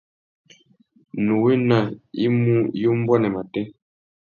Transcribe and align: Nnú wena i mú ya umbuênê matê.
Nnú 1.15 1.33
wena 1.43 1.79
i 2.25 2.27
mú 2.35 2.53
ya 2.79 2.87
umbuênê 2.93 3.29
matê. 3.35 3.61